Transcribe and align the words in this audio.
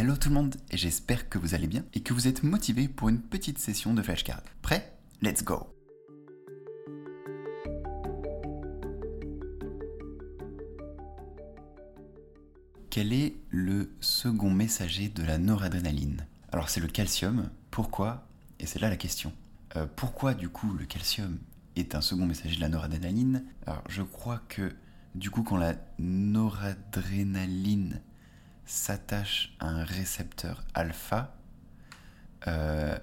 Hello 0.00 0.16
tout 0.16 0.30
le 0.30 0.34
monde, 0.34 0.56
j'espère 0.72 1.28
que 1.28 1.36
vous 1.36 1.54
allez 1.54 1.66
bien 1.66 1.84
et 1.92 2.00
que 2.00 2.14
vous 2.14 2.26
êtes 2.26 2.42
motivés 2.42 2.88
pour 2.88 3.10
une 3.10 3.20
petite 3.20 3.58
session 3.58 3.92
de 3.92 4.00
flashcard. 4.00 4.40
Prêt? 4.62 4.96
Let's 5.20 5.44
go 5.44 5.76
Quel 12.88 13.12
est 13.12 13.36
le 13.50 13.94
second 14.00 14.50
messager 14.50 15.10
de 15.10 15.22
la 15.22 15.36
noradrénaline? 15.36 16.26
Alors 16.50 16.70
c'est 16.70 16.80
le 16.80 16.88
calcium. 16.88 17.50
Pourquoi? 17.70 18.26
Et 18.58 18.64
c'est 18.64 18.78
là 18.78 18.88
la 18.88 18.96
question. 18.96 19.34
Euh, 19.76 19.86
pourquoi 19.96 20.32
du 20.32 20.48
coup 20.48 20.72
le 20.72 20.86
calcium 20.86 21.36
est 21.76 21.94
un 21.94 22.00
second 22.00 22.24
messager 22.24 22.56
de 22.56 22.62
la 22.62 22.70
noradrénaline? 22.70 23.44
Alors 23.66 23.84
je 23.90 24.00
crois 24.00 24.40
que 24.48 24.72
du 25.14 25.30
coup 25.30 25.42
quand 25.42 25.58
la 25.58 25.74
noradrénaline 25.98 28.00
s'attache 28.70 29.52
à 29.58 29.66
un 29.66 29.82
récepteur 29.82 30.62
alpha, 30.74 31.34
euh, 32.46 32.96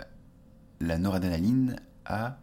la 0.80 0.98
noradrénaline 0.98 1.76
a 2.06 2.40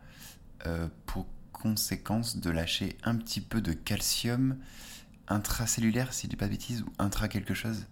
euh, 0.67 0.89
pour 1.07 1.27
conséquence 1.51 2.37
de 2.37 2.51
lâcher 2.51 2.99
un 3.03 3.17
petit 3.17 3.41
peu 3.41 3.63
de 3.63 3.73
calcium 3.73 4.59
intracellulaire, 5.27 6.13
si 6.13 6.27
je 6.27 6.31
dis 6.31 6.37
pas 6.37 6.45
de 6.47 6.51
bêtises, 6.51 6.83
ou 6.83 6.93
intra 6.99 7.29
quelque 7.29 7.55
chose, 7.55 7.87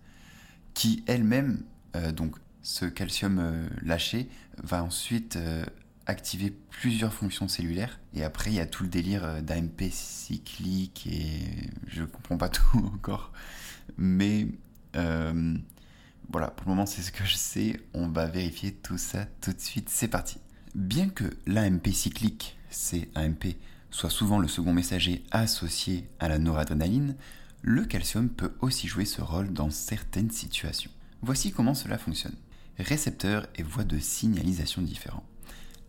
qui 0.75 1.03
elle-même, 1.07 1.65
euh, 1.97 2.13
donc 2.13 2.37
ce 2.61 2.85
calcium 2.85 3.69
lâché, 3.81 4.29
va 4.63 4.85
ensuite 4.85 5.39
activer 6.07 6.51
plusieurs 6.51 7.13
fonctions 7.13 7.49
cellulaires. 7.49 7.99
Et 8.13 8.23
après, 8.23 8.51
il 8.51 8.57
y 8.57 8.61
a 8.61 8.67
tout 8.67 8.83
le 8.83 8.91
délire 8.91 9.43
d'AMP 9.43 9.91
cyclique 9.91 11.09
et 11.11 11.71
je 11.89 12.05
comprends 12.05 12.37
pas 12.37 12.49
tout 12.51 12.79
encore. 12.95 13.33
Mais 13.97 14.47
voilà, 14.95 16.49
pour 16.49 16.67
le 16.67 16.71
moment, 16.71 16.87
c'est 16.87 17.03
ce 17.03 17.13
que 17.13 17.25
je 17.25 17.37
sais. 17.37 17.81
On 17.95 18.09
va 18.09 18.27
vérifier 18.27 18.73
tout 18.73 18.99
ça 18.99 19.27
tout 19.41 19.53
de 19.53 19.61
suite. 19.61 19.89
C'est 19.91 20.09
parti. 20.09 20.39
Bien 20.75 21.09
que 21.09 21.25
l'AMP 21.47 21.93
cyclique, 21.93 22.57
c'est 22.71 23.09
AMP, 23.15 23.57
soit 23.91 24.11
souvent 24.11 24.39
le 24.39 24.49
second 24.49 24.73
messager 24.73 25.23
associé 25.31 26.09
à 26.19 26.29
la 26.29 26.39
noradrénaline, 26.39 27.17
le 27.61 27.85
calcium 27.85 28.29
peut 28.29 28.55
aussi 28.61 28.89
jouer 28.89 29.05
ce 29.05 29.21
rôle 29.21 29.53
dans 29.53 29.71
certaines 29.71 30.31
situations. 30.31 30.91
Voici 31.21 31.53
comment 31.53 31.75
cela 31.75 31.99
fonctionne. 31.99 32.35
Récepteurs 32.79 33.47
et 33.55 33.63
voies 33.63 33.85
de 33.85 33.99
signalisation 33.99 34.83
différents. 34.83 35.25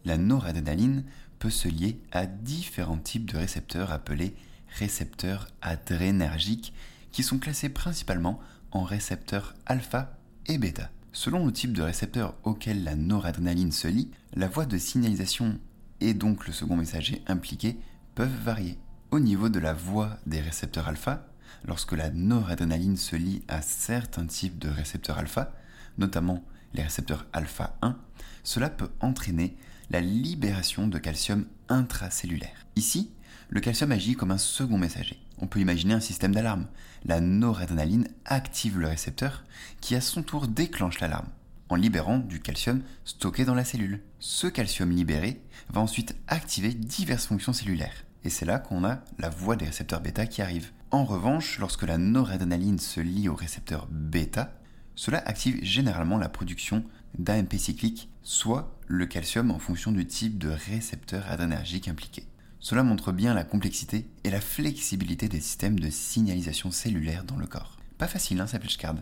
La 0.06 0.18
noradrénaline 0.18 1.06
peut 1.40 1.50
se 1.50 1.68
lier 1.68 2.00
à 2.12 2.26
différents 2.26 2.98
types 2.98 3.32
de 3.32 3.38
récepteurs 3.38 3.92
appelés 3.92 4.36
récepteurs 4.68 5.48
adrénergiques 5.62 6.74
qui 7.12 7.24
sont 7.24 7.40
classés 7.40 7.70
principalement 7.70 8.40
en 8.74 8.84
récepteurs 8.84 9.54
alpha 9.66 10.18
et 10.48 10.58
bêta. 10.58 10.90
Selon 11.14 11.46
le 11.46 11.54
type 11.54 11.74
de 11.74 11.84
récepteur 11.84 12.36
auquel 12.44 12.84
la 12.84 12.96
noradrénaline 12.96 13.72
se 13.72 13.88
lie, 13.88 14.10
la 14.34 14.48
voie 14.48 14.66
de 14.66 14.78
signalisation 14.78 15.60
et 16.02 16.14
donc 16.14 16.48
le 16.48 16.54
second 16.54 16.76
messager 16.76 17.22
impliqué 17.28 17.78
peuvent 18.16 18.44
varier. 18.44 18.78
Au 19.12 19.20
niveau 19.20 19.48
de 19.48 19.60
la 19.60 19.74
voie 19.74 20.18
des 20.26 20.42
récepteurs 20.42 20.88
alpha, 20.88 21.28
lorsque 21.66 21.94
la 21.94 22.10
noradrénaline 22.10 22.98
se 22.98 23.16
lie 23.16 23.44
à 23.48 23.62
certains 23.62 24.26
types 24.26 24.58
de 24.58 24.70
récepteurs 24.70 25.20
alpha, 25.20 25.54
notamment 26.00 26.44
les 26.74 26.82
récepteurs 26.82 27.28
alpha 27.32 27.78
1, 27.84 27.96
cela 28.44 28.70
peut 28.70 28.90
entraîner 29.00 29.56
la 29.92 30.02
libération 30.02 30.88
de 30.88 30.98
calcium 30.98 31.46
intracellulaire. 31.70 32.66
Ici, 32.76 33.12
le 33.50 33.62
calcium 33.62 33.92
agit 33.92 34.16
comme 34.16 34.32
un 34.32 34.40
second 34.40 34.80
messager. 34.80 35.23
On 35.44 35.48
peut 35.48 35.60
imaginer 35.60 35.94
un 35.94 36.00
système 36.00 36.34
d'alarme. 36.34 36.68
La 37.04 37.20
noradrénaline 37.20 38.08
active 38.24 38.80
le 38.80 38.88
récepteur 38.88 39.44
qui 39.82 39.94
à 39.94 40.00
son 40.00 40.24
tour 40.24 40.48
déclenche 40.48 41.02
l'alarme 41.02 41.28
en 41.68 41.76
libérant 41.76 42.18
du 42.18 42.40
calcium 42.40 42.82
stocké 43.04 43.44
dans 43.44 43.54
la 43.54 43.66
cellule. 43.66 44.00
Ce 44.20 44.48
calcium 44.48 44.90
libéré 44.90 45.42
va 45.68 45.82
ensuite 45.82 46.16
activer 46.30 46.74
diverses 46.74 47.26
fonctions 47.26 47.52
cellulaires. 47.52 48.06
Et 48.24 48.30
c'est 48.30 48.46
là 48.46 48.58
qu'on 48.58 48.86
a 48.86 49.02
la 49.20 49.30
voie 49.30 49.58
des 49.58 49.66
récepteurs 49.66 50.00
bêta 50.00 50.28
qui 50.28 50.42
arrive. 50.42 50.72
En 50.92 51.04
revanche, 51.04 51.60
lorsque 51.60 51.84
la 51.84 51.98
noradrénaline 51.98 52.80
se 52.80 53.02
lie 53.02 53.28
au 53.28 53.36
récepteur 53.36 53.90
bêta, 53.92 54.58
cela 54.96 55.22
active 55.26 55.62
généralement 55.62 56.18
la 56.18 56.30
production 56.30 56.86
d'AMP 57.18 57.58
cyclique, 57.58 58.10
soit 58.22 58.80
le 58.88 59.08
calcium 59.08 59.52
en 59.52 59.60
fonction 59.60 59.92
du 59.92 60.08
type 60.08 60.38
de 60.38 60.52
récepteur 60.52 61.30
adrénergique 61.30 61.90
impliqué. 61.90 62.28
Cela 62.64 62.82
montre 62.82 63.12
bien 63.12 63.34
la 63.34 63.44
complexité 63.44 64.08
et 64.24 64.30
la 64.30 64.40
flexibilité 64.40 65.28
des 65.28 65.42
systèmes 65.42 65.78
de 65.78 65.90
signalisation 65.90 66.72
cellulaire 66.72 67.26
dans 67.26 67.36
le 67.36 67.46
corps. 67.46 67.76
Pas 67.98 68.08
facile, 68.08 68.40
hein, 68.40 68.48
ça 68.48 68.58
card. 68.58 68.96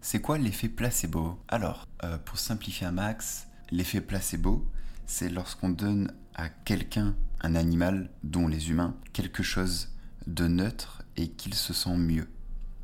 C'est 0.00 0.22
quoi 0.22 0.38
l'effet 0.38 0.70
placebo? 0.70 1.38
Alors, 1.48 1.86
euh, 2.02 2.16
pour 2.16 2.38
simplifier 2.38 2.86
un 2.86 2.92
max, 2.92 3.46
l'effet 3.70 4.00
placebo, 4.00 4.66
c'est 5.04 5.28
lorsqu'on 5.28 5.68
donne 5.68 6.14
à 6.34 6.48
quelqu'un, 6.48 7.14
un 7.42 7.56
animal, 7.56 8.08
dont 8.22 8.48
les 8.48 8.70
humains, 8.70 8.96
quelque 9.12 9.42
chose 9.42 9.90
de 10.26 10.48
neutre 10.48 11.02
et 11.18 11.28
qu'il 11.28 11.52
se 11.52 11.74
sent 11.74 11.98
mieux. 11.98 12.30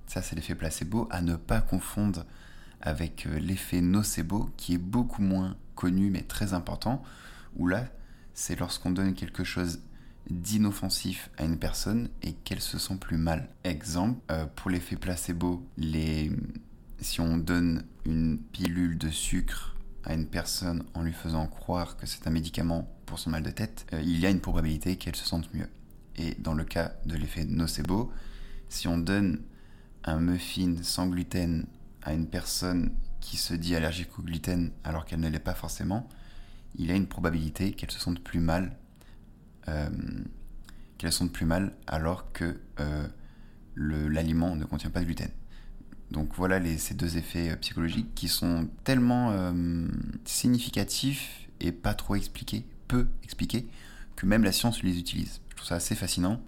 Ça, 0.06 0.20
c'est 0.20 0.36
l'effet 0.36 0.54
placebo, 0.54 1.08
à 1.10 1.22
ne 1.22 1.36
pas 1.36 1.62
confondre 1.62 2.26
avec 2.82 3.24
euh, 3.24 3.38
l'effet 3.38 3.80
nocebo, 3.80 4.50
qui 4.58 4.74
est 4.74 4.78
beaucoup 4.78 5.22
moins 5.22 5.56
connu 5.76 6.10
mais 6.10 6.24
très 6.24 6.52
important, 6.52 7.02
où 7.56 7.66
là, 7.66 7.86
c'est 8.34 8.60
lorsqu'on 8.60 8.90
donne 8.90 9.14
quelque 9.14 9.44
chose 9.44 9.80
d'inoffensif 10.28 11.30
à 11.38 11.44
une 11.44 11.58
personne 11.58 12.08
et 12.22 12.32
qu'elle 12.32 12.60
se 12.60 12.78
sent 12.78 12.96
plus 13.00 13.16
mal. 13.16 13.48
Exemple, 13.64 14.20
euh, 14.30 14.46
pour 14.56 14.70
l'effet 14.70 14.96
placebo, 14.96 15.66
si 17.00 17.20
on 17.20 17.36
donne 17.36 17.84
une 18.04 18.38
pilule 18.38 18.98
de 18.98 19.10
sucre 19.10 19.76
à 20.04 20.14
une 20.14 20.26
personne 20.26 20.84
en 20.94 21.02
lui 21.02 21.12
faisant 21.12 21.46
croire 21.46 21.96
que 21.96 22.06
c'est 22.06 22.26
un 22.26 22.30
médicament 22.30 22.88
pour 23.06 23.18
son 23.18 23.30
mal 23.30 23.42
de 23.42 23.50
tête, 23.50 23.86
euh, 23.92 24.02
il 24.02 24.18
y 24.18 24.26
a 24.26 24.30
une 24.30 24.40
probabilité 24.40 24.96
qu'elle 24.96 25.16
se 25.16 25.26
sente 25.26 25.52
mieux. 25.54 25.68
Et 26.16 26.34
dans 26.38 26.54
le 26.54 26.64
cas 26.64 26.92
de 27.06 27.16
l'effet 27.16 27.44
nocebo, 27.44 28.12
si 28.68 28.88
on 28.88 28.98
donne 28.98 29.40
un 30.04 30.20
muffin 30.20 30.76
sans 30.82 31.06
gluten 31.06 31.66
à 32.02 32.12
une 32.12 32.26
personne 32.26 32.92
qui 33.20 33.36
se 33.36 33.54
dit 33.54 33.74
allergique 33.76 34.18
au 34.18 34.22
gluten 34.22 34.70
alors 34.84 35.04
qu'elle 35.04 35.20
ne 35.20 35.28
l'est 35.28 35.38
pas 35.38 35.54
forcément, 35.54 36.08
il 36.76 36.86
y 36.86 36.92
a 36.92 36.94
une 36.94 37.06
probabilité 37.06 37.72
qu'elle 37.72 37.90
se 37.90 37.98
sente 37.98 38.20
plus 38.20 38.40
mal, 38.40 38.76
euh, 39.70 39.88
qu'elle 41.00 41.12
se 41.12 41.18
sente 41.20 41.32
plus 41.32 41.46
mal 41.46 41.72
alors 41.86 42.30
que 42.32 42.58
euh, 42.78 43.08
l'aliment 43.74 44.54
ne 44.54 44.66
contient 44.66 44.90
pas 44.90 45.00
de 45.00 45.06
gluten. 45.06 45.30
Donc 46.10 46.34
voilà 46.34 46.60
ces 46.76 46.92
deux 46.92 47.16
effets 47.16 47.50
euh, 47.50 47.56
psychologiques 47.56 48.14
qui 48.14 48.28
sont 48.28 48.68
tellement 48.84 49.30
euh, 49.30 49.88
significatifs 50.26 51.48
et 51.58 51.72
pas 51.72 51.94
trop 51.94 52.16
expliqués, 52.16 52.66
peu 52.86 53.08
expliqués, 53.24 53.66
que 54.14 54.26
même 54.26 54.44
la 54.44 54.52
science 54.52 54.82
les 54.82 54.98
utilise. 54.98 55.40
Je 55.48 55.56
trouve 55.56 55.68
ça 55.68 55.76
assez 55.76 55.94
fascinant. 55.94 56.42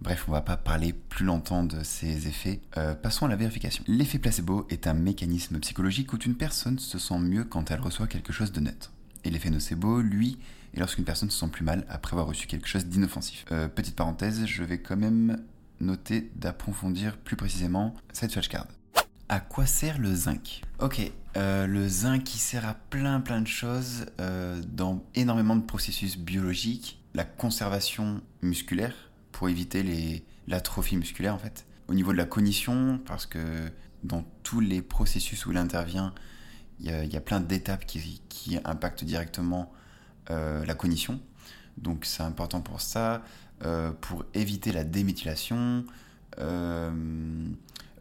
Bref, 0.00 0.24
on 0.28 0.32
va 0.32 0.42
pas 0.42 0.56
parler 0.58 0.92
plus 0.92 1.24
longtemps 1.24 1.64
de 1.64 1.82
ces 1.82 2.28
effets. 2.28 2.60
passons 3.02 3.24
à 3.24 3.28
la 3.30 3.36
vérification. 3.36 3.82
L'effet 3.86 4.18
placebo 4.18 4.66
est 4.68 4.86
un 4.86 4.92
mécanisme 4.92 5.58
psychologique 5.58 6.12
où 6.12 6.18
une 6.18 6.34
personne 6.34 6.78
se 6.78 6.98
sent 6.98 7.18
mieux 7.18 7.44
quand 7.44 7.70
elle 7.70 7.80
reçoit 7.80 8.06
quelque 8.06 8.34
chose 8.34 8.52
de 8.52 8.60
neutre. 8.60 8.92
Et 9.24 9.30
l'effet 9.30 9.48
nocebo, 9.48 10.02
lui, 10.02 10.38
est 10.74 10.80
lorsqu'une 10.80 11.04
personne 11.04 11.30
se 11.30 11.38
sent 11.38 11.48
plus 11.48 11.64
mal 11.64 11.84
après 11.88 12.14
avoir 12.14 12.26
reçu 12.26 12.46
quelque 12.46 12.68
chose 12.68 12.86
d'inoffensif. 12.86 13.44
petite 13.74 13.96
parenthèse, 13.96 14.46
je 14.46 14.62
vais 14.64 14.78
quand 14.78 14.96
même 14.96 15.38
noter 15.80 16.30
d'approfondir 16.36 17.16
plus 17.18 17.36
précisément 17.36 17.94
cette 18.12 18.32
flashcard. 18.32 18.66
À 19.28 19.40
quoi 19.40 19.66
sert 19.66 19.98
le 19.98 20.14
zinc? 20.14 20.62
Ok, 20.78 21.00
euh, 21.36 21.66
le 21.66 21.88
zinc 21.88 22.34
il 22.34 22.38
sert 22.38 22.66
à 22.66 22.74
plein 22.74 23.20
plein 23.20 23.40
de 23.40 23.48
choses 23.48 24.06
euh, 24.20 24.62
dans 24.68 25.02
énormément 25.14 25.56
de 25.56 25.62
processus 25.62 26.16
biologiques, 26.16 27.02
la 27.14 27.24
conservation 27.24 28.20
musculaire 28.42 28.94
pour 29.32 29.48
éviter 29.48 30.24
l'atrophie 30.46 30.96
musculaire 30.96 31.34
en 31.34 31.38
fait, 31.38 31.66
au 31.88 31.94
niveau 31.94 32.12
de 32.12 32.18
la 32.18 32.24
cognition 32.24 33.00
parce 33.04 33.26
que 33.26 33.70
dans 34.04 34.24
tous 34.44 34.60
les 34.60 34.80
processus 34.80 35.44
où 35.46 35.50
il 35.50 35.58
intervient, 35.58 36.14
il 36.78 36.86
y 36.90 37.16
a, 37.16 37.20
plein 37.20 37.40
d'étapes 37.40 37.86
qui, 37.86 38.20
impactent 38.64 39.02
directement 39.02 39.72
euh, 39.72 39.76
la 40.28 40.74
cognition, 40.74 41.20
donc 41.76 42.04
c'est 42.04 42.22
important 42.22 42.60
pour 42.60 42.80
ça, 42.80 43.22
pour 44.00 44.24
éviter 44.34 44.72
la 44.72 44.84
déméthylation 44.84 45.84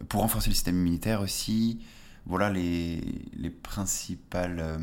pour 0.10 0.22
renforcer 0.22 0.50
le 0.50 0.56
système 0.56 0.76
immunitaire 0.76 1.22
aussi. 1.22 1.80
Voilà 2.26 2.50
les, 2.50 3.02
les 3.38 3.50
principaux 3.50 4.38
euh, 4.38 4.78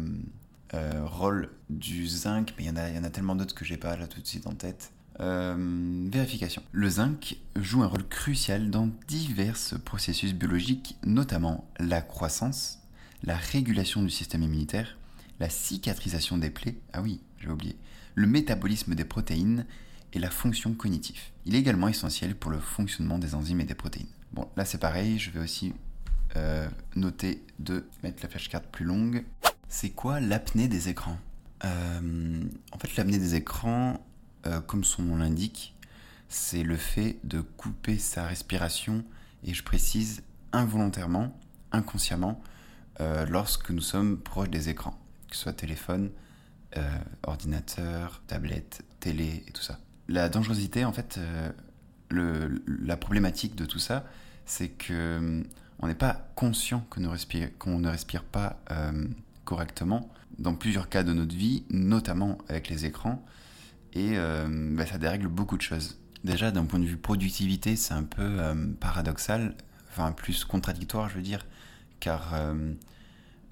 euh, 0.74 1.04
rôles 1.04 1.50
du 1.70 2.06
zinc, 2.06 2.54
mais 2.56 2.64
il 2.64 2.66
y, 2.68 2.70
en 2.70 2.76
a, 2.76 2.88
y 2.90 2.98
en 2.98 3.04
a 3.04 3.10
tellement 3.10 3.34
d'autres 3.34 3.54
que 3.54 3.64
j'ai 3.64 3.76
pas 3.76 3.96
là 3.96 4.06
tout 4.06 4.20
de 4.20 4.26
suite 4.26 4.46
en 4.46 4.54
tête. 4.54 4.92
Euh, 5.20 6.08
vérification. 6.10 6.62
Le 6.72 6.88
zinc 6.88 7.36
joue 7.56 7.82
un 7.82 7.86
rôle 7.86 8.06
crucial 8.08 8.70
dans 8.70 8.88
divers 9.08 9.58
processus 9.84 10.32
biologiques, 10.32 10.96
notamment 11.04 11.68
la 11.78 12.00
croissance, 12.00 12.78
la 13.24 13.36
régulation 13.36 14.02
du 14.02 14.10
système 14.10 14.42
immunitaire, 14.42 14.96
la 15.40 15.49
cicatrisation 15.49 16.38
des 16.38 16.50
plaies, 16.50 16.76
ah 16.93 17.02
oui, 17.02 17.20
j'ai 17.38 17.49
oublié, 17.49 17.76
le 18.14 18.26
métabolisme 18.26 18.94
des 18.94 19.05
protéines 19.05 19.67
et 20.12 20.19
la 20.19 20.31
fonction 20.31 20.75
cognitive. 20.75 21.20
Il 21.46 21.55
est 21.55 21.58
également 21.58 21.88
essentiel 21.88 22.37
pour 22.37 22.50
le 22.50 22.58
fonctionnement 22.58 23.19
des 23.19 23.34
enzymes 23.34 23.61
et 23.61 23.64
des 23.64 23.75
protéines. 23.75 24.06
Bon, 24.32 24.49
là 24.56 24.64
c'est 24.64 24.79
pareil, 24.79 25.19
je 25.19 25.31
vais 25.31 25.40
aussi 25.40 25.73
euh, 26.37 26.69
noté 26.94 27.43
de 27.58 27.87
mettre 28.02 28.23
la 28.23 28.29
flashcard 28.29 28.62
plus 28.62 28.84
longue. 28.84 29.25
C'est 29.69 29.90
quoi 29.90 30.20
l'apnée 30.20 30.69
des 30.69 30.88
écrans? 30.88 31.19
Euh, 31.64 32.43
En 32.73 32.79
fait, 32.79 32.96
l'apnée 32.96 33.19
des 33.19 33.34
écrans, 33.34 34.05
euh, 34.46 34.61
comme 34.61 34.84
son 34.84 35.02
nom 35.02 35.17
l'indique, 35.17 35.75
c'est 36.29 36.62
le 36.62 36.76
fait 36.76 37.19
de 37.25 37.40
couper 37.40 37.99
sa 37.99 38.26
respiration, 38.26 39.05
et 39.44 39.55
je 39.55 39.62
précise 39.62 40.23
involontairement, 40.52 41.38
inconsciemment, 41.73 42.40
lorsque 43.29 43.70
nous 43.70 43.81
sommes 43.81 44.17
proches 44.17 44.50
des 44.50 44.69
écrans, 44.69 44.96
que 45.32 45.37
ce 45.37 45.44
soit 45.44 45.52
téléphone, 45.52 46.11
ordinateur, 47.25 48.23
tablette, 48.26 48.82
télé 49.00 49.44
et 49.46 49.52
tout 49.52 49.62
ça. 49.62 49.79
La 50.08 50.29
dangerosité, 50.29 50.84
en 50.84 50.93
fait, 50.93 51.19
la 52.11 52.96
problématique 52.96 53.56
de 53.56 53.64
tout 53.64 53.79
ça, 53.79 54.05
c'est 54.46 54.69
que 54.69 55.19
hum, 55.19 55.44
on 55.82 55.88
n'est 55.88 55.94
pas 55.94 56.29
conscient 56.37 56.87
qu'on 56.88 57.00
ne 57.00 57.88
respire 57.88 58.23
pas 58.23 58.61
euh, 58.70 59.06
correctement 59.44 60.08
dans 60.38 60.55
plusieurs 60.55 60.88
cas 60.88 61.02
de 61.02 61.12
notre 61.12 61.34
vie, 61.34 61.64
notamment 61.70 62.38
avec 62.49 62.69
les 62.69 62.87
écrans, 62.87 63.25
et 63.93 64.12
euh, 64.17 64.46
bah, 64.76 64.87
ça 64.87 64.99
dérègle 64.99 65.26
beaucoup 65.26 65.56
de 65.56 65.62
choses. 65.62 65.99
Déjà, 66.25 66.52
d'un 66.52 66.64
point 66.64 66.79
de 66.79 66.84
vue 66.84 66.96
productivité, 66.96 67.75
c'est 67.75 67.94
un 67.94 68.05
peu 68.05 68.23
euh, 68.23 68.55
paradoxal, 68.79 69.56
enfin 69.90 70.12
plus 70.12 70.44
contradictoire, 70.44 71.08
je 71.08 71.17
veux 71.17 71.23
dire, 71.23 71.44
car 71.99 72.34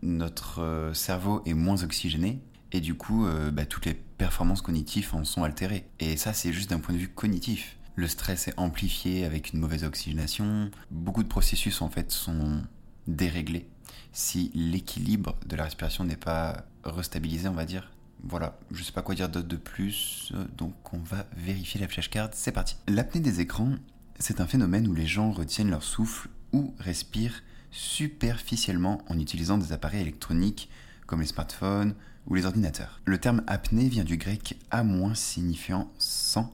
notre 0.02 0.90
cerveau 0.94 1.42
est 1.46 1.54
moins 1.54 1.82
oxygéné, 1.82 2.40
et 2.72 2.80
du 2.80 2.94
coup, 2.94 3.26
bah, 3.52 3.66
toutes 3.66 3.86
les 3.86 3.94
performances 3.94 4.62
cognitives 4.62 5.14
en 5.14 5.24
sont 5.24 5.44
altérées. 5.44 5.86
Et 5.98 6.16
ça, 6.16 6.32
c'est 6.32 6.52
juste 6.52 6.70
d'un 6.70 6.80
point 6.80 6.94
de 6.94 7.00
vue 7.00 7.08
cognitif 7.08 7.76
le 7.96 8.08
stress 8.08 8.48
est 8.48 8.58
amplifié 8.58 9.26
avec 9.26 9.52
une 9.52 9.60
mauvaise 9.60 9.84
oxygénation. 9.84 10.70
Beaucoup 10.90 11.22
de 11.22 11.28
processus 11.28 11.82
en 11.82 11.90
fait 11.90 12.10
sont 12.10 12.62
déréglés. 13.06 13.68
Si 14.12 14.50
l'équilibre 14.54 15.36
de 15.46 15.54
la 15.54 15.64
respiration 15.64 16.04
n'est 16.04 16.16
pas 16.16 16.64
restabilisé, 16.82 17.48
on 17.48 17.52
va 17.54 17.66
dire. 17.66 17.92
Voilà, 18.22 18.58
je 18.70 18.82
sais 18.82 18.92
pas 18.92 19.02
quoi 19.02 19.14
dire 19.14 19.28
d'autre 19.28 19.48
de 19.48 19.56
plus, 19.56 20.32
donc 20.56 20.92
on 20.92 20.98
va 20.98 21.26
vérifier 21.36 21.80
la 21.80 21.88
flashcard, 21.88 22.30
c'est 22.32 22.52
parti. 22.52 22.76
L'apnée 22.86 23.20
des 23.20 23.40
écrans, 23.40 23.72
c'est 24.18 24.40
un 24.40 24.46
phénomène 24.46 24.86
où 24.88 24.94
les 24.94 25.06
gens 25.06 25.30
retiennent 25.30 25.70
leur 25.70 25.82
souffle 25.82 26.28
ou 26.52 26.74
respirent 26.78 27.42
superficiellement 27.70 29.02
en 29.08 29.18
utilisant 29.18 29.58
des 29.58 29.72
appareils 29.72 30.02
électroniques 30.02 30.68
comme 31.06 31.20
les 31.20 31.26
smartphones 31.26 31.94
ou 32.26 32.34
les 32.34 32.44
ordinateurs. 32.46 33.00
Le 33.04 33.18
terme 33.18 33.42
apnée 33.46 33.88
vient 33.88 34.04
du 34.04 34.16
grec 34.16 34.58
a- 34.70 34.84
signifiant 35.14 35.90
sans 35.98 36.52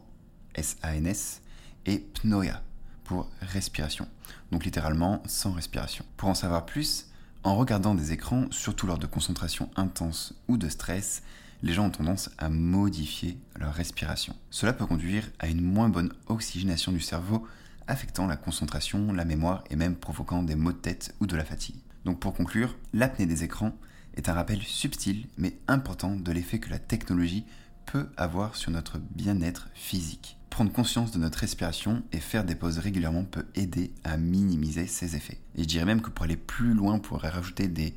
S-A-N-S, 0.55 1.43
et 1.85 1.99
pnoia 1.99 2.63
pour 3.05 3.29
respiration, 3.41 4.09
donc 4.51 4.65
littéralement 4.65 5.23
sans 5.27 5.53
respiration. 5.53 6.05
Pour 6.17 6.29
en 6.29 6.35
savoir 6.35 6.67
plus, 6.67 7.07
en 7.45 7.55
regardant 7.57 7.95
des 7.95 8.13
écrans, 8.13 8.47
surtout 8.51 8.87
lors 8.89 8.99
de 8.99 9.07
concentration 9.07 9.71
intense 9.77 10.35
ou 10.49 10.57
de 10.57 10.69
stress, 10.69 11.23
les 11.63 11.73
gens 11.73 11.87
ont 11.87 11.91
tendance 11.91 12.31
à 12.39 12.49
modifier 12.49 13.39
leur 13.55 13.73
respiration. 13.73 14.35
Cela 14.51 14.73
peut 14.73 14.87
conduire 14.87 15.31
à 15.39 15.47
une 15.47 15.61
moins 15.63 15.89
bonne 15.89 16.13
oxygénation 16.27 16.91
du 16.91 17.01
cerveau, 17.01 17.47
affectant 17.89 18.27
la 18.27 18.37
concentration, 18.37 19.13
la 19.13 19.25
mémoire 19.25 19.65
et 19.71 19.77
même 19.77 19.97
provoquant 19.97 20.43
des 20.43 20.57
maux 20.57 20.73
de 20.73 20.79
tête 20.79 21.15
ou 21.21 21.27
de 21.27 21.37
la 21.37 21.45
fatigue. 21.45 21.77
Donc 22.05 22.21
pour 22.21 22.35
conclure, 22.35 22.77
l'apnée 22.93 23.27
des 23.27 23.45
écrans 23.45 23.73
est 24.15 24.29
un 24.29 24.35
rappel 24.35 24.63
subtil 24.63 25.27
mais 25.37 25.59
important 25.69 26.17
de 26.17 26.33
l'effet 26.33 26.59
que 26.59 26.71
la 26.71 26.79
technologie 26.79 27.45
peut 27.85 28.09
avoir 28.17 28.57
sur 28.57 28.71
notre 28.71 28.99
bien-être 28.99 29.69
physique. 29.75 30.39
Prendre 30.51 30.73
conscience 30.73 31.13
de 31.13 31.19
notre 31.19 31.39
respiration 31.39 32.03
et 32.13 32.19
faire 32.19 32.45
des 32.45 32.55
pauses 32.55 32.79
régulièrement 32.79 33.25
peut 33.25 33.47
aider 33.55 33.93
à 34.05 34.17
minimiser 34.17 34.87
ses 34.87 35.15
effets. 35.15 35.39
Et 35.55 35.63
je 35.63 35.69
dirais 35.69 35.85
même 35.85 36.01
que 36.01 36.11
pour 36.11 36.25
aller 36.25 36.37
plus 36.37 36.75
loin, 36.75 36.95
on 36.95 36.99
pourrait 36.99 37.29
rajouter 37.29 37.69
des 37.69 37.95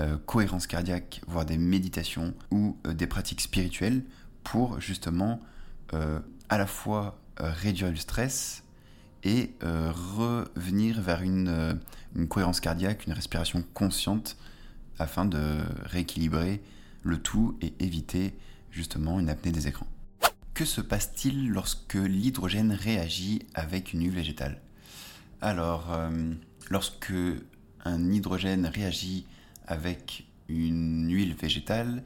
euh, 0.00 0.16
cohérences 0.26 0.66
cardiaques, 0.66 1.22
voire 1.26 1.44
des 1.44 1.58
méditations 1.58 2.34
ou 2.50 2.76
euh, 2.86 2.94
des 2.94 3.06
pratiques 3.06 3.40
spirituelles 3.40 4.02
pour 4.44 4.80
justement 4.80 5.40
euh, 5.94 6.20
à 6.48 6.58
la 6.58 6.66
fois 6.66 7.18
réduire 7.38 7.88
le 7.88 7.96
stress 7.96 8.62
et 9.24 9.54
revenir 9.62 11.00
vers 11.00 11.22
une, 11.22 11.78
une 12.16 12.28
cohérence 12.28 12.60
cardiaque, 12.60 13.06
une 13.06 13.12
respiration 13.12 13.64
consciente 13.74 14.36
afin 14.98 15.24
de 15.24 15.60
rééquilibrer 15.84 16.62
le 17.02 17.18
tout 17.18 17.56
et 17.60 17.72
éviter 17.78 18.34
justement 18.70 19.20
une 19.20 19.28
apnée 19.28 19.52
des 19.52 19.68
écrans. 19.68 19.86
Que 20.54 20.64
se 20.64 20.80
passe-t-il 20.80 21.48
lorsque 21.50 21.94
l'hydrogène 21.94 22.72
réagit 22.72 23.42
avec 23.54 23.92
une 23.92 24.02
huile 24.02 24.14
végétale? 24.14 24.60
Alors, 25.40 25.92
euh, 25.92 26.10
lorsque 26.70 27.14
un 27.84 28.12
hydrogène 28.12 28.66
réagit 28.66 29.26
avec 29.66 30.26
une 30.48 31.10
huile 31.12 31.34
végétale, 31.34 32.04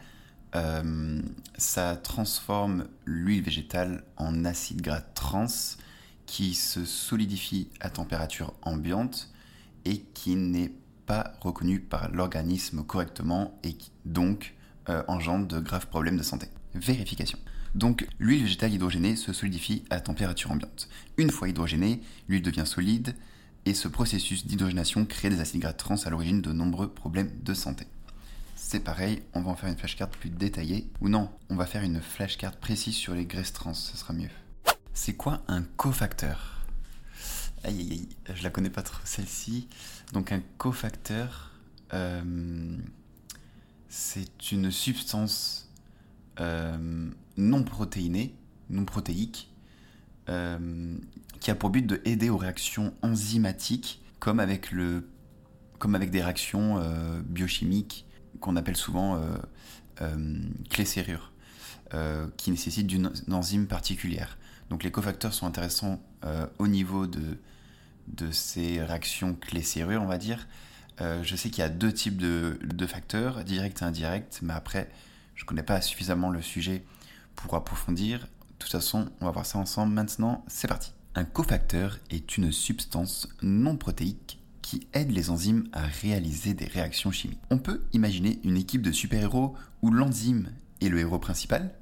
euh, 0.55 1.21
ça 1.59 1.97
transforme 1.97 2.87
l'huile 3.05 3.43
végétale 3.43 4.05
en 4.17 4.45
acide 4.45 4.81
gras 4.81 5.01
trans 5.01 5.47
qui 6.27 6.55
se 6.55 6.85
solidifie 6.85 7.69
à 7.81 7.91
température 7.91 8.55
ambiante 8.63 9.31
et 9.85 10.01
qui 10.15 10.35
n'est 10.37 10.73
pas 11.07 11.35
reconnu 11.41 11.81
par 11.81 12.11
l'organisme 12.11 12.85
correctement 12.85 13.59
et 13.63 13.75
qui 13.75 13.93
donc 14.05 14.55
euh, 14.89 15.03
engendre 15.09 15.47
de 15.47 15.61
graves 15.61 15.87
problèmes 15.87 16.17
de 16.17 16.23
santé. 16.23 16.49
Vérification. 16.75 17.39
Donc 17.75 18.07
l'huile 18.19 18.43
végétale 18.43 18.73
hydrogénée 18.73 19.17
se 19.17 19.33
solidifie 19.33 19.85
à 19.91 20.01
température 20.01 20.51
ambiante. 20.51 20.89
Une 21.17 21.31
fois 21.31 21.49
hydrogénée, 21.49 22.01
l'huile 22.29 22.43
devient 22.43 22.67
solide 22.67 23.15
et 23.67 23.75
ce 23.75 23.89
processus 23.89 24.47
d'hydrogénation 24.47 25.05
crée 25.05 25.29
des 25.29 25.41
acides 25.41 25.61
gras 25.61 25.73
trans 25.73 25.97
à 26.05 26.11
l'origine 26.11 26.41
de 26.41 26.53
nombreux 26.53 26.89
problèmes 26.89 27.31
de 27.43 27.55
santé. 27.55 27.87
C'est 28.55 28.81
pareil, 28.81 29.23
on 29.35 29.43
va 29.43 29.51
en 29.51 29.57
faire 29.57 29.69
une 29.69 29.77
flashcard 29.77 30.09
plus 30.09 30.31
détaillée. 30.31 30.89
Ou 31.01 31.09
non, 31.09 31.31
on 31.51 31.57
va 31.57 31.67
faire 31.67 31.83
une 31.83 32.01
flashcard 32.01 32.57
précise 32.57 32.95
sur 32.95 33.15
les 33.15 33.27
graisses 33.27 33.53
trans, 33.53 33.75
ce 33.75 33.97
sera 33.97 34.15
mieux. 34.15 34.31
C'est 34.97 35.13
quoi 35.13 35.43
un 35.47 35.63
cofacteur? 35.63 36.65
Aïe 37.65 37.81
aïe 37.81 37.93
aïe, 37.93 38.09
je 38.35 38.43
la 38.43 38.49
connais 38.49 38.71
pas 38.71 38.83
trop 38.83 39.03
celle-ci. 39.05 39.69
Donc 40.15 40.33
un 40.33 40.41
cofacteur, 40.57 41.53
euh, 41.93 42.79
c'est 43.91 44.53
une 44.53 44.71
substance 44.71 45.71
euh, 46.41 47.11
non 47.37 47.63
protéinée, 47.63 48.35
non 48.71 48.87
protéique, 48.87 49.53
euh, 50.31 50.97
qui 51.41 51.51
a 51.51 51.55
pour 51.55 51.69
but 51.69 51.87
de 51.87 52.01
aider 52.07 52.31
aux 52.31 52.39
réactions 52.39 52.95
enzymatiques, 53.03 54.03
comme 54.19 54.41
avec, 54.41 54.75
des 54.75 56.23
réactions 56.23 56.81
biochimiques 57.27 58.07
qu'on 58.41 58.57
appelle 58.57 58.77
souvent 58.77 59.23
clés-serrures, 60.71 61.33
qui 62.39 62.51
nécessitent 62.51 62.87
d'une 62.87 63.13
enzyme 63.31 63.67
particulière. 63.67 64.39
Donc 64.71 64.83
les 64.83 64.91
cofacteurs 64.91 65.33
sont 65.33 65.47
intéressants 65.47 66.01
au 66.59 66.67
niveau 66.67 67.07
de, 67.07 67.39
ces 68.33 68.83
réactions 68.83 69.35
clés-serrures, 69.35 70.03
on 70.03 70.07
va 70.07 70.19
dire. 70.19 70.49
je 70.99 71.37
sais 71.37 71.51
qu'il 71.51 71.61
y 71.61 71.65
a 71.65 71.69
deux 71.69 71.93
types 71.93 72.17
de, 72.17 72.59
de 72.63 72.87
facteurs, 72.87 73.45
direct 73.45 73.81
et 73.81 73.85
indirect, 73.85 74.41
mais 74.43 74.55
après, 74.55 74.91
je 75.37 75.45
ne 75.45 75.47
connais 75.47 75.63
pas 75.63 75.81
suffisamment 75.81 76.31
le 76.31 76.43
sujet 76.43 76.85
pour 77.37 77.55
approfondir. 77.55 78.21
De 78.21 78.27
toute 78.59 78.73
façon, 78.73 79.09
on 79.21 79.27
va 79.27 79.31
voir 79.31 79.47
ça 79.47 79.59
ensemble 79.59 79.93
maintenant. 79.93 80.45
C'est 80.49 80.67
parti. 80.67 80.93
Un 81.15 81.25
cofacteur 81.25 81.99
est 82.11 82.37
une 82.37 82.53
substance 82.53 83.29
non 83.43 83.77
protéique 83.77 84.41
qui 84.63 84.89
aide 84.95 85.13
les 85.13 85.31
enzymes 85.31 85.69
à 85.73 85.83
réaliser 85.83 86.53
des 86.53 86.67
réactions 86.67 87.13
chimiques. 87.13 87.41
On 87.51 87.59
peut 87.59 87.85
imaginer 87.93 88.41
une 88.43 88.57
équipe 88.57 88.83
de 88.83 88.91
super-héros 88.91 89.55
où 89.83 89.91
l'enzyme 89.91 90.51
est 90.81 90.89
le 90.89 90.99
héros 90.99 91.19
principal 91.19 91.73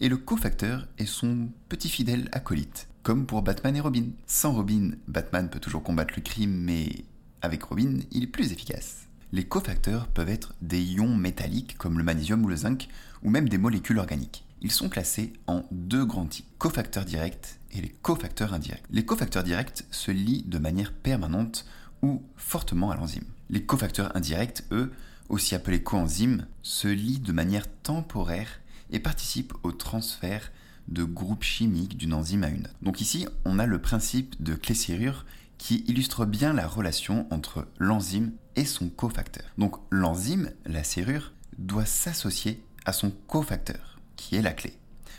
et 0.00 0.08
le 0.08 0.16
cofacteur 0.16 0.86
est 0.98 1.06
son 1.06 1.48
petit 1.68 1.88
fidèle 1.88 2.28
acolyte, 2.32 2.88
comme 3.02 3.26
pour 3.26 3.42
Batman 3.42 3.76
et 3.76 3.80
Robin. 3.80 4.06
Sans 4.26 4.52
Robin, 4.52 4.92
Batman 5.08 5.48
peut 5.48 5.60
toujours 5.60 5.82
combattre 5.82 6.14
le 6.16 6.22
crime, 6.22 6.54
mais 6.54 7.04
avec 7.42 7.62
Robin, 7.62 8.00
il 8.10 8.24
est 8.24 8.28
plus 8.28 8.52
efficace. 8.52 9.06
Les 9.32 9.44
cofacteurs 9.44 10.08
peuvent 10.08 10.28
être 10.28 10.54
des 10.60 10.82
ions 10.82 11.14
métalliques 11.14 11.78
comme 11.78 11.98
le 11.98 12.04
magnésium 12.04 12.44
ou 12.44 12.48
le 12.48 12.56
zinc, 12.56 12.88
ou 13.22 13.30
même 13.30 13.48
des 13.48 13.58
molécules 13.58 13.98
organiques. 13.98 14.44
Ils 14.62 14.72
sont 14.72 14.88
classés 14.88 15.32
en 15.46 15.64
deux 15.70 16.04
grands 16.04 16.26
types, 16.26 16.46
cofacteurs 16.58 17.04
directs 17.04 17.58
et 17.72 17.80
les 17.80 17.88
cofacteurs 17.88 18.52
indirects. 18.52 18.82
Les 18.90 19.04
cofacteurs 19.04 19.44
directs 19.44 19.84
se 19.90 20.10
lient 20.10 20.44
de 20.46 20.58
manière 20.58 20.92
permanente 20.92 21.64
ou 22.02 22.22
fortement 22.36 22.90
à 22.90 22.96
l'enzyme. 22.96 23.24
Les 23.48 23.62
cofacteurs 23.62 24.14
indirects, 24.16 24.64
eux, 24.70 24.92
aussi 25.28 25.54
appelés 25.54 25.82
coenzymes, 25.82 26.46
se 26.62 26.88
lient 26.88 27.20
de 27.20 27.32
manière 27.32 27.66
temporaire 27.82 28.60
et 28.90 29.00
participent 29.00 29.54
au 29.62 29.72
transfert 29.72 30.52
de 30.88 31.04
groupes 31.04 31.44
chimiques 31.44 31.96
d'une 31.96 32.14
enzyme 32.14 32.44
à 32.44 32.48
une 32.48 32.64
autre. 32.64 32.74
Donc 32.82 33.00
ici, 33.00 33.26
on 33.44 33.58
a 33.58 33.66
le 33.66 33.80
principe 33.80 34.42
de 34.42 34.54
clé-serrure 34.54 35.24
qui 35.58 35.84
illustre 35.86 36.24
bien 36.24 36.52
la 36.52 36.66
relation 36.66 37.26
entre 37.30 37.68
l'enzyme 37.78 38.32
et 38.56 38.64
son 38.64 38.88
cofacteur. 38.88 39.44
Donc 39.58 39.76
l'enzyme, 39.90 40.50
la 40.64 40.82
serrure, 40.82 41.32
doit 41.58 41.84
s'associer 41.84 42.64
à 42.86 42.92
son 42.92 43.10
cofacteur, 43.26 44.00
qui 44.16 44.36
est 44.36 44.42
la 44.42 44.52
clé, 44.52 44.72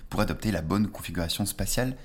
pour 0.10 0.20
adopter 0.20 0.51
la 0.51 0.62
bonne 0.62 0.88
configuration 0.88 1.46
spatiale, 1.46 1.96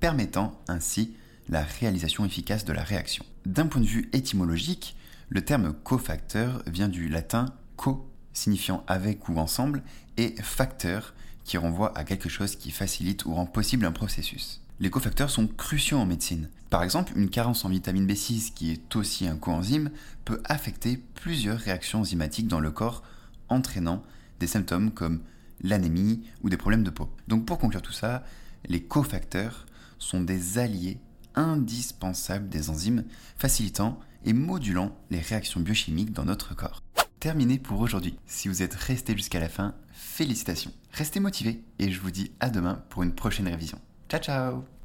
permettant 0.00 0.60
ainsi 0.68 1.14
la 1.48 1.62
réalisation 1.62 2.26
efficace 2.26 2.66
de 2.66 2.74
la 2.74 2.84
réaction. 2.84 3.24
D'un 3.46 3.66
point 3.66 3.80
de 3.80 3.86
vue 3.86 4.10
étymologique, 4.12 4.96
Le 5.30 5.44
terme 5.44 5.74
cofacteur 5.74 6.62
vient 6.66 6.88
du 6.88 7.08
latin 7.10 7.52
co, 7.76 8.07
signifiant 8.38 8.84
avec 8.86 9.28
ou 9.28 9.38
ensemble, 9.38 9.82
et 10.16 10.34
facteur, 10.42 11.14
qui 11.44 11.56
renvoie 11.56 11.96
à 11.96 12.04
quelque 12.04 12.28
chose 12.28 12.56
qui 12.56 12.70
facilite 12.70 13.24
ou 13.24 13.34
rend 13.34 13.46
possible 13.46 13.86
un 13.86 13.92
processus. 13.92 14.60
Les 14.80 14.90
cofacteurs 14.90 15.30
sont 15.30 15.46
cruciaux 15.46 15.98
en 15.98 16.06
médecine. 16.06 16.48
Par 16.70 16.82
exemple, 16.82 17.12
une 17.16 17.30
carence 17.30 17.64
en 17.64 17.68
vitamine 17.68 18.06
B6, 18.06 18.52
qui 18.52 18.70
est 18.70 18.96
aussi 18.96 19.26
un 19.26 19.36
coenzyme, 19.36 19.90
peut 20.24 20.40
affecter 20.44 21.02
plusieurs 21.14 21.58
réactions 21.58 22.00
enzymatiques 22.00 22.48
dans 22.48 22.60
le 22.60 22.70
corps, 22.70 23.02
entraînant 23.48 24.02
des 24.38 24.46
symptômes 24.46 24.90
comme 24.92 25.20
l'anémie 25.62 26.22
ou 26.42 26.50
des 26.50 26.56
problèmes 26.56 26.84
de 26.84 26.90
peau. 26.90 27.08
Donc 27.26 27.46
pour 27.46 27.58
conclure 27.58 27.82
tout 27.82 27.92
ça, 27.92 28.24
les 28.68 28.82
cofacteurs 28.82 29.66
sont 29.98 30.20
des 30.20 30.58
alliés 30.58 30.98
indispensables 31.34 32.48
des 32.48 32.70
enzymes, 32.70 33.04
facilitant 33.36 33.98
et 34.24 34.32
modulant 34.32 34.96
les 35.10 35.20
réactions 35.20 35.60
biochimiques 35.60 36.12
dans 36.12 36.24
notre 36.24 36.54
corps. 36.54 36.82
Terminé 37.20 37.58
pour 37.58 37.80
aujourd'hui. 37.80 38.16
Si 38.26 38.46
vous 38.48 38.62
êtes 38.62 38.74
resté 38.74 39.16
jusqu'à 39.16 39.40
la 39.40 39.48
fin, 39.48 39.74
félicitations. 39.92 40.72
Restez 40.92 41.18
motivés 41.18 41.62
et 41.78 41.90
je 41.90 42.00
vous 42.00 42.12
dis 42.12 42.30
à 42.38 42.48
demain 42.48 42.84
pour 42.90 43.02
une 43.02 43.14
prochaine 43.14 43.48
révision. 43.48 43.80
Ciao 44.08 44.20
ciao 44.20 44.77